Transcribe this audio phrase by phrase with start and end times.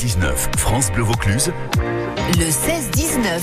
[0.00, 1.52] 16-19, France Bleu Vaucluse.
[2.38, 3.40] Le 16-19.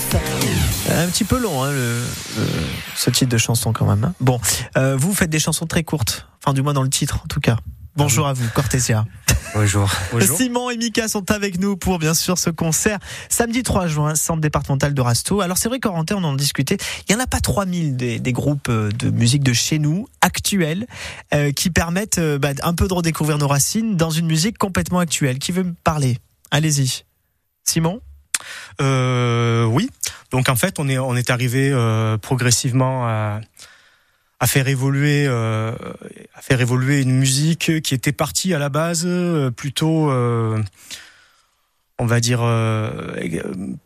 [0.96, 1.98] Un petit peu long, hein, le,
[2.36, 2.46] le-
[2.94, 4.04] ce titre de chanson quand même.
[4.04, 4.14] hein.
[4.20, 4.38] Bon,
[4.76, 7.40] euh, vous faites des chansons très courtes, enfin du moins dans le titre en tout
[7.40, 7.56] cas.
[7.96, 9.04] Bonjour à vous, Cortésia.
[9.54, 9.90] Bonjour.
[10.20, 12.98] Simon et Mika sont avec nous pour bien sûr ce concert
[13.28, 15.40] samedi 3 juin, centre départemental de Rasto.
[15.40, 16.76] Alors c'est vrai qu'Orenthal, on en discutait,
[17.08, 20.06] il n'y en a pas 3000 des, des groupes euh, de musique de chez nous,
[20.20, 20.86] actuels,
[21.34, 24.98] euh, qui permettent euh, bah, un peu de redécouvrir nos racines dans une musique complètement
[25.00, 25.38] actuelle.
[25.40, 26.18] Qui veut me parler?
[26.54, 27.02] Allez-y.
[27.64, 28.00] Simon
[28.80, 29.90] Euh, oui.
[30.30, 33.40] Donc en fait, on est arrivé euh, progressivement à,
[34.46, 35.74] faire évoluer euh,
[36.32, 39.04] à faire évoluer une musique qui était partie à la base
[39.56, 40.12] plutôt
[42.00, 43.14] on va dire euh,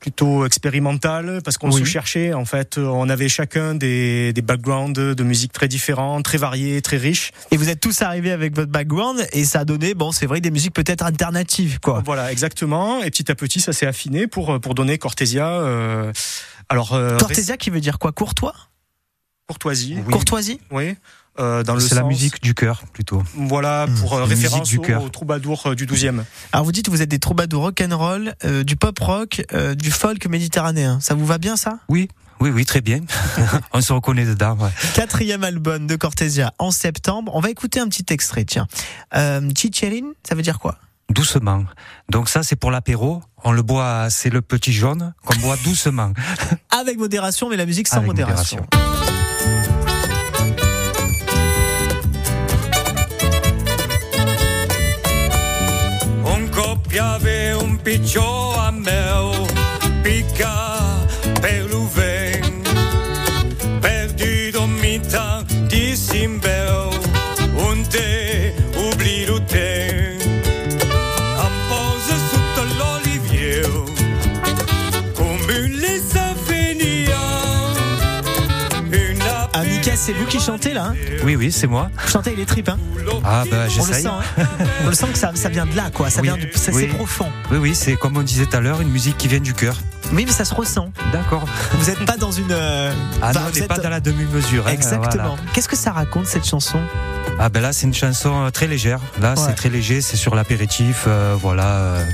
[0.01, 1.81] plutôt expérimentale parce qu'on Oui.
[1.81, 6.39] se cherchait en fait on avait chacun des, des backgrounds de musique très différents très
[6.39, 9.93] variés très riches Et vous êtes tous arrivés avec votre background et ça a donné,
[9.95, 12.03] bon c'est vrai, des musiques peut-être alternatives quoi.
[12.05, 16.11] voilà exactement et petit à petit ça s'est affiné pour pour donner Cortésia euh,
[16.71, 18.13] alors euh, Cortésia qui veut dire quoi?
[18.13, 18.55] Courtois?
[19.49, 20.13] Courtoisie Oui.
[20.13, 20.61] Courtoisie?
[20.71, 20.95] Oui.
[21.41, 23.23] Euh, dans le C'est la musique du cœur plutôt.
[23.35, 26.23] Voilà, Mmh, pour euh, référence du au, troubadour euh, du 12e.
[26.53, 29.91] Alors vous dites que vous êtes des troubadours rock'n'roll, euh, du pop rock, euh, du
[29.91, 30.99] folk méditerranéen.
[31.01, 31.79] Ça vous va bien ça?
[31.89, 32.09] Oui,
[32.41, 33.01] oui, oui, très bien.
[33.73, 34.57] On se reconnaît dedans.
[34.57, 34.71] ouais.
[34.95, 37.33] Quatrième album de Cortésia en septembre.
[37.35, 38.67] On va écouter un petit extrait, tiens.
[39.15, 39.41] Euh,
[40.29, 40.79] ça veut dire quoi?
[41.11, 41.65] Doucement.
[42.11, 43.23] Donc ça, c'est pour l'apéro.
[43.45, 46.13] On le boit, c'est le petit jaune qu'on boit doucement.
[46.71, 48.59] Avec modération, mais la musique sans Avec modération.
[48.73, 49.08] modération.
[80.29, 80.95] Qui chantez là hein?
[81.25, 81.91] Oui, oui, c'est moi.
[82.05, 82.79] Vous chantez les tripes, hein
[83.25, 84.03] Ah bah On le j'essaye.
[84.03, 84.45] sent, hein
[84.85, 86.11] On le sent que ça, ça vient de là, quoi.
[86.11, 86.29] Ça Oui.
[86.29, 86.83] vient de, ça, Oui.
[86.89, 87.27] c'est profond.
[87.51, 89.77] Oui, oui, c'est comme on disait tout à l'heure, une musique qui vient du cœur.
[90.13, 90.91] Oui, mais ça se ressent.
[91.13, 91.45] D'accord.
[91.73, 92.51] Vous n'êtes pas dans une.
[92.51, 94.67] euh, Ah enfin, non, on vous n'est êtes- pas dans la demi-mesure.
[94.67, 95.07] hein, Exactement.
[95.37, 95.37] voilà.
[95.53, 96.79] Qu'est-ce que ça raconte cette chanson?
[97.41, 99.01] Ah ben là, c'est une chanson euh, très légère.
[99.21, 99.37] Là, Ouais.
[99.37, 101.67] c'est très léger, c'est sur l'apéritif, euh, voilà.
[101.67, 102.05] euh.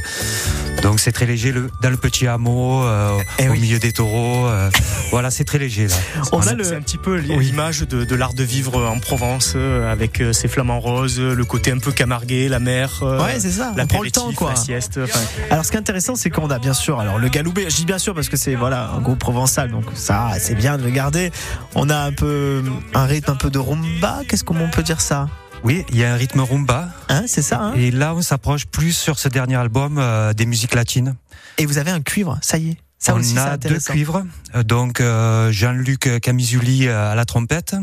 [0.83, 3.61] Donc c'est très léger le, dans le petit hameau, euh, Eh au oui.
[3.61, 4.47] milieu des taureaux.
[4.49, 4.69] euh.
[5.11, 5.95] voilà, c'est très léger là.
[6.33, 6.75] On a le.
[6.75, 7.39] un petit peu Oui.
[7.47, 9.57] l'image de, de l'art de vivre en Provence
[9.91, 13.73] avec ses flamants roses, le côté un peu camarguais, la mer, euh, Ouais, c'est ça.
[13.79, 14.51] On prend le temps, l'apéritif, quoi.
[14.51, 15.01] la sieste.
[15.03, 15.21] enfin,
[15.51, 17.87] Alors, ce qui est intéressant, c'est qu'on a bien sûr, alors le galoubé, je dis
[17.87, 20.91] bien sûr parce que c'est voilà un groupe provençal, donc ça, c'est bien de le
[20.91, 21.31] garder.
[21.75, 22.63] On a un peu
[22.93, 24.21] un rythme un peu de rumba.
[24.29, 25.14] Qu'est-ce qu'on peut dire ça?
[25.63, 26.91] Oui, il y a un rythme rumba.
[27.09, 27.61] Hein, c'est ça.
[27.61, 31.15] Hein Et là, on s'approche plus sur ce dernier album euh, des musiques latines.
[31.57, 32.77] Et vous avez un cuivre, ça y est.
[33.05, 37.77] Ça on aussi, a deux cuivres, euh, donc euh, Jean-Luc Camizuli euh, à la trompette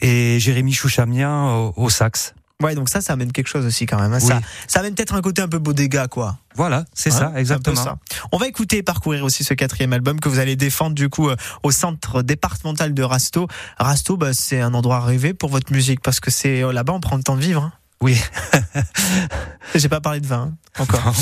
[0.00, 2.34] et Jérémy Chouchamian au, au sax.
[2.60, 4.12] Ouais, donc ça, ça amène quelque chose aussi quand même.
[4.12, 4.18] hein.
[4.20, 4.28] Oui.
[4.28, 6.38] Ça, ça amène peut-être un côté un peu bodega, quoi.
[6.56, 7.76] Voilà, c'est Hein, ça, peu exactement.
[7.82, 7.96] ça.
[8.32, 11.28] On va écouter et parcourir aussi ce quatrième album que vous allez défendre du coup
[11.30, 13.46] euh, au centre départemental de Rasto.
[13.78, 17.00] Rasto, bah, c'est un endroit rêvé pour votre musique parce que c'est euh, là-bas on
[17.00, 17.62] prend le temps de vivre.
[17.62, 17.72] hein.
[18.02, 18.18] Oui.
[19.74, 21.12] J'ai pas parlé de vin hein, encore.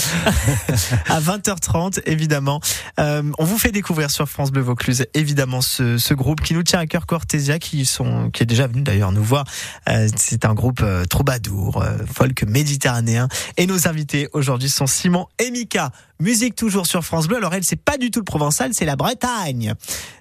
[1.09, 2.61] à 20h30 évidemment.
[2.99, 6.63] Euh, on vous fait découvrir sur France Bleu Vaucluse évidemment ce, ce groupe qui nous
[6.63, 9.45] tient à cœur Cortésia qui sont qui est déjà venu d'ailleurs nous voir.
[9.89, 15.27] Euh, c'est un groupe euh, troubadour, euh, folk méditerranéen et nos invités aujourd'hui sont Simon
[15.39, 15.91] et Mika.
[16.21, 17.37] Musique toujours sur France Bleu.
[17.37, 19.75] Alors elle c'est pas du tout le provençal, c'est la Bretagne.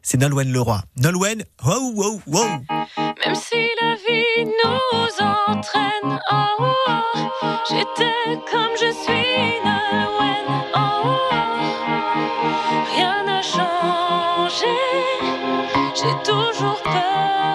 [0.03, 0.81] C'est Nolwenn Leroy.
[0.97, 2.47] Nolwenn, wow wow wow.
[3.25, 8.13] Même si la vie nous entraîne, oh, oh, oh, j'étais
[8.51, 9.16] comme je suis,
[10.75, 11.29] Oh.
[12.95, 14.77] rien n'a changé,
[15.95, 17.46] j'ai toujours peur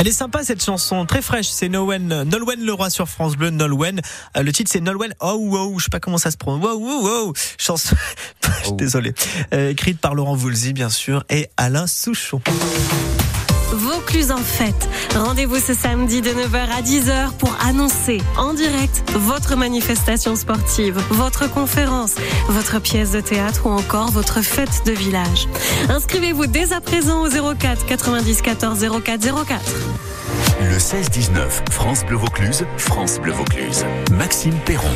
[0.00, 1.50] Elle est sympa cette chanson, très fraîche.
[1.50, 3.50] C'est Nolwenn, Nolwenn Leroy sur France Bleu.
[3.50, 4.00] Nolwenn.
[4.34, 5.12] Euh, le titre c'est Nolwenn.
[5.20, 6.64] Oh wow, je sais pas comment ça se prononce.
[6.64, 7.32] Wow wow wow.
[7.58, 7.94] Chanson.
[8.62, 9.12] Suis Désolé.
[9.52, 12.40] Euh, écrite par Laurent Voulzy bien sûr et Alain Souchon.
[13.72, 14.88] Vaucluse en fête.
[15.14, 21.50] Rendez-vous ce samedi de 9h à 10h pour annoncer en direct votre manifestation sportive, votre
[21.50, 22.14] conférence,
[22.48, 25.48] votre pièce de théâtre ou encore votre fête de village.
[25.88, 29.60] Inscrivez-vous dès à présent au 04 90 14 04 04.
[30.60, 33.84] Le 16-19, France Bleu Vaucluse, France Bleu Vaucluse.
[34.10, 34.94] Maxime Perron.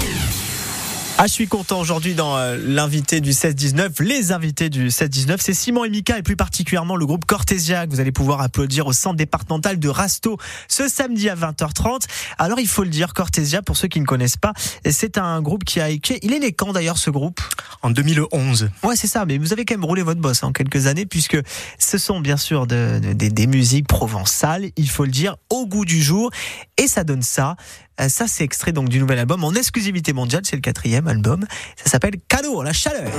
[1.16, 5.54] Ah, je suis content aujourd'hui dans euh, l'invité du 16-19, les invités du 16-19, c'est
[5.54, 8.92] Simon et Mika et plus particulièrement le groupe Cortésia que vous allez pouvoir applaudir au
[8.92, 12.00] centre départemental de Rasto ce samedi à 20h30.
[12.36, 14.54] Alors il faut le dire, Cortésia, pour ceux qui ne connaissent pas,
[14.90, 17.40] c'est un groupe qui a écrit, il est né quand d'ailleurs ce groupe?
[17.82, 18.70] En 2011.
[18.82, 21.38] Ouais, c'est ça, mais vous avez quand même roulé votre boss en quelques années puisque
[21.78, 25.64] ce sont bien sûr de- de- des- des musiques provençales, il faut le dire, au
[25.66, 26.30] goût du jour
[26.76, 27.54] et ça donne ça.
[28.00, 30.42] Euh, Ça, c'est extrait donc du nouvel album en exclusivité mondiale.
[30.44, 31.44] C'est le quatrième album.
[31.76, 33.10] Ça s'appelle Cadeau, la chaleur.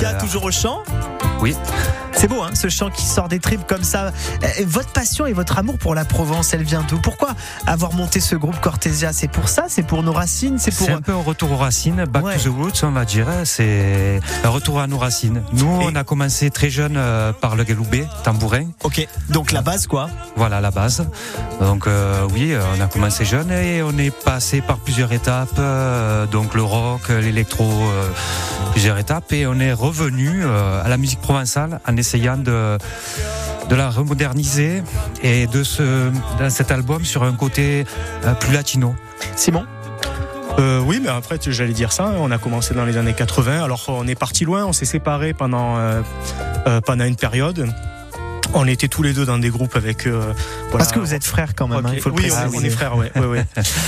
[0.00, 0.20] Chaleur.
[0.20, 0.82] toujours au chant
[1.40, 1.56] Oui.
[2.18, 4.06] C'est beau, hein, ce chant qui sort des tripes comme ça.
[4.06, 6.98] Euh, votre passion et votre amour pour la Provence, elle vient d'où?
[6.98, 7.28] Pourquoi
[7.64, 9.66] avoir monté ce groupe Cortésia C'est pour ça?
[9.68, 10.58] C'est pour nos racines?
[10.58, 10.90] C'est pour.
[10.90, 12.36] Un peu un retour aux racines, back Ouais.
[12.36, 13.28] to the roots, on va dire.
[13.44, 15.42] C'est un retour à nos racines.
[15.52, 18.64] Nous, on a commencé très jeune euh, par le galoubet, tambourin.
[18.82, 20.10] Ok, donc la base, quoi.
[20.34, 21.06] Voilà la base.
[21.60, 26.26] Donc euh, oui, on a commencé jeune et on est passé par plusieurs étapes, euh,
[26.26, 28.10] donc le rock, l'électro, euh,
[28.72, 32.78] plusieurs étapes, et on est revenu à la musique provençale en essayant de
[33.68, 34.82] de la remoderniser
[35.22, 37.84] et de ce dans cet album sur un côté
[38.24, 38.94] euh, plus latino.
[39.36, 39.66] Simon
[40.58, 42.14] Euh, oui, mais après, j'allais dire ça.
[42.18, 43.62] On a commencé dans les années 80.
[43.62, 44.64] Alors, on est parti loin.
[44.64, 46.02] On s'est séparés pendant euh,
[46.66, 47.68] euh, pendant une période.
[48.60, 50.06] On était tous les deux dans des groupes avec.
[50.06, 50.32] euh,
[50.70, 50.78] voilà.
[50.78, 52.58] Parce que vous êtes frères quand même, hein, il faut oui, on, préciser.
[52.58, 53.10] on est frères, ouais.
[53.16, 53.46] ouais, ouais.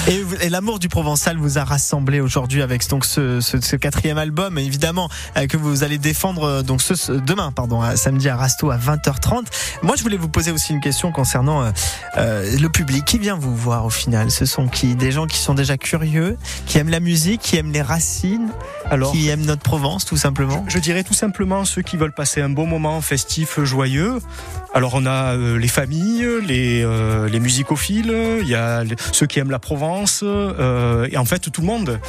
[0.42, 4.58] Et, l'amour du provençal vous a rassemblé aujourd'hui avec donc ce, ce, ce quatrième album,
[4.58, 8.36] évidemment euh, que vous allez défendre euh, donc ce, ce- demain, pardon, à- samedi à
[8.36, 9.44] Rasto à 20h30.
[9.82, 11.70] Moi, je voulais vous poser aussi une question concernant euh,
[12.18, 13.04] euh, le public.
[13.04, 14.94] Qui vient vous voir au final Ce sont qui?
[14.94, 16.36] Des gens qui sont déjà curieux,
[16.66, 18.48] qui aiment la musique, qui aiment les racines,
[18.90, 20.64] Alors, qui aiment notre Provence, tout simplement.
[20.68, 24.18] je dirais tout simplement ceux qui veulent passer un bon moment festif, joyeux.
[24.74, 29.26] Alors, on a euh, les familles, les, euh, les musicophiles, il y a les- ceux
[29.26, 32.00] qui aiment la Provence, euh, et en fait, tout le monde.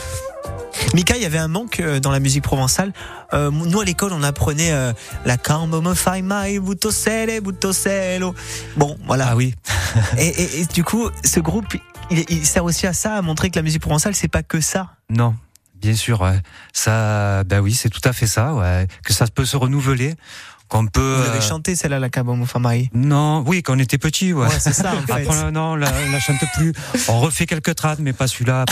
[0.94, 2.92] Mika, il y avait un manque dans la musique provençale.
[3.34, 4.92] Euh, nous, à l'école, on apprenait euh,
[5.26, 8.34] la cambo me fai mai, butto sele, butto selo.
[8.76, 9.28] Bon, voilà.
[9.32, 9.54] Ah oui.
[10.18, 11.66] Et, et- et du coup, ce groupe,
[12.10, 14.60] il, il sert aussi à ça, à montrer que la musique provençale, c'est pas que
[14.62, 14.92] ça.
[15.10, 15.36] Non,
[15.82, 16.40] bien sûr, ouais.
[16.74, 18.88] Ça, ben oui, c'est tout à fait ça, ouais.
[19.04, 20.16] Que ça peut se renouveler,
[20.68, 21.16] qu'on peut.
[21.24, 22.90] Vous avez euh, chanté celle-là, la fai mai.
[22.94, 24.48] Non, oui, quand on était petit, ouais.
[24.48, 25.12] Ouais, c'est ça, en fait.
[25.28, 26.74] Après, on- non, on la, on la chante plus.
[27.10, 28.66] On refait quelques trades, mais pas celui-là.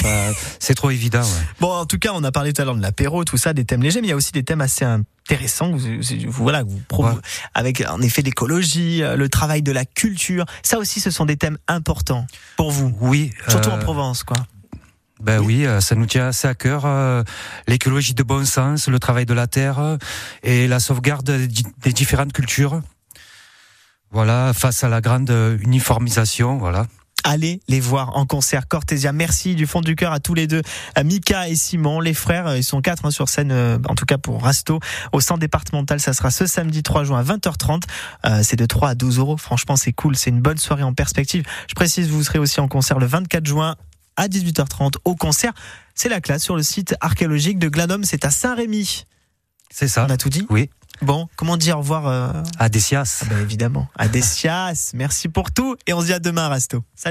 [0.60, 1.44] C'est trop évident, ouais.
[1.60, 3.66] Bon, en tout cas, on a parlé tout à l'heure de l'apéro, tout ça, des
[3.66, 5.72] thèmes légers, mais il y a aussi des thèmes assez intéressants.
[5.74, 7.12] que Vous, vous- voilà, vous Ouais.
[7.54, 10.46] avec en effet l'écologie, euh, le travail de la culture.
[10.63, 12.25] Ça aussi, ce sont des thèmes importants
[12.56, 13.32] pour vous, Oui.
[13.48, 14.38] surtout en euh, Provence, quoi.
[15.21, 16.85] Ben oui, euh, ça nous tient assez à cœur.
[16.85, 17.23] euh,
[17.67, 19.97] L'écologie de bon sens, le travail de la terre euh,
[20.43, 22.81] et la sauvegarde des di- des différentes cultures.
[24.11, 26.88] Voilà, face à la grande uniformisation, voilà.
[27.23, 28.67] allez les voir en concert.
[28.67, 30.63] Cortésia, merci du fond du cœur à tous les deux,
[30.95, 34.05] à Mika et Simon, les frères, ils sont quatre hein, sur scène, euh, en tout
[34.05, 34.79] cas pour Rasto,
[35.11, 37.83] au centre départemental, ça sera ce samedi 3 juin à 20h30,
[38.25, 40.93] Euh, c'est de 3 à 12 euros, franchement c'est cool, c'est une bonne soirée en
[40.93, 41.43] perspective.
[41.69, 43.75] Je précise, vous serez aussi en concert le 24 juin
[44.19, 45.53] à 18h30 au concert.
[45.95, 49.05] C'est la classe sur le site archéologique de Glanum, c'est à Saint-Rémy.
[49.71, 50.05] C'est ça.
[50.07, 50.69] On a tout dit Oui.
[51.01, 53.21] Bon, comment dire au revoir euh, À Dessias.
[53.21, 54.91] ah bah, Évidemment, à Dessias.
[54.93, 56.83] Merci pour tout et on se dit à demain, Rasto.
[56.93, 57.07] Salut